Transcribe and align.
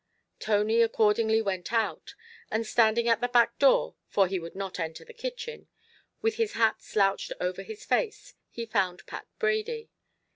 Tony 0.39 0.81
accordingly 0.81 1.43
went 1.43 1.71
out; 1.71 2.15
and 2.49 2.65
standing 2.65 3.07
at 3.07 3.21
the 3.21 3.27
back 3.27 3.59
door, 3.59 3.93
for 4.07 4.27
he 4.27 4.39
would 4.39 4.55
not 4.55 4.79
enter 4.79 5.05
the 5.05 5.13
kitchen, 5.13 5.67
with 6.23 6.37
his 6.37 6.53
hat 6.53 6.81
slouched 6.81 7.31
over 7.39 7.61
his 7.61 7.85
face, 7.85 8.33
he 8.49 8.65
found 8.65 9.05
Pat 9.05 9.27
Brady. 9.37 9.91